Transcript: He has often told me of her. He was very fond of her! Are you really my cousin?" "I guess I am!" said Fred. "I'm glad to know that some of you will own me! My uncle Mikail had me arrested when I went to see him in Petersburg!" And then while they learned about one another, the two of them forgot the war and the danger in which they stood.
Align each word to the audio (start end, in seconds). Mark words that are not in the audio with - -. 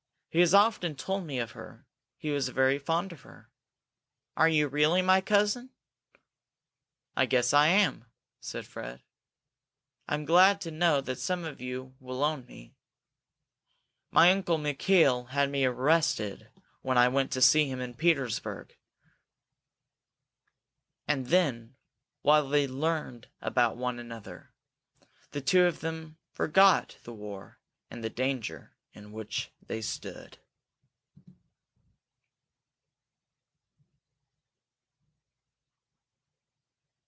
He 0.33 0.39
has 0.39 0.53
often 0.53 0.95
told 0.95 1.25
me 1.27 1.39
of 1.39 1.51
her. 1.51 1.85
He 2.15 2.29
was 2.31 2.47
very 2.47 2.79
fond 2.79 3.11
of 3.11 3.23
her! 3.23 3.49
Are 4.37 4.47
you 4.47 4.69
really 4.69 5.01
my 5.01 5.19
cousin?" 5.19 5.71
"I 7.17 7.25
guess 7.25 7.53
I 7.53 7.67
am!" 7.67 8.05
said 8.39 8.65
Fred. 8.65 9.03
"I'm 10.07 10.23
glad 10.23 10.61
to 10.61 10.71
know 10.71 11.01
that 11.01 11.19
some 11.19 11.43
of 11.43 11.59
you 11.59 11.95
will 11.99 12.23
own 12.23 12.45
me! 12.45 12.77
My 14.09 14.31
uncle 14.31 14.57
Mikail 14.57 15.25
had 15.25 15.51
me 15.51 15.65
arrested 15.65 16.49
when 16.81 16.97
I 16.97 17.09
went 17.09 17.33
to 17.33 17.41
see 17.41 17.65
him 17.67 17.81
in 17.81 17.93
Petersburg!" 17.93 18.77
And 21.09 21.25
then 21.27 21.75
while 22.21 22.47
they 22.47 22.69
learned 22.69 23.27
about 23.41 23.75
one 23.75 23.99
another, 23.99 24.53
the 25.31 25.41
two 25.41 25.65
of 25.65 25.81
them 25.81 26.17
forgot 26.31 26.99
the 27.03 27.11
war 27.13 27.59
and 27.89 28.01
the 28.01 28.09
danger 28.09 28.71
in 28.93 29.13
which 29.13 29.49
they 29.65 29.81
stood. 29.81 30.37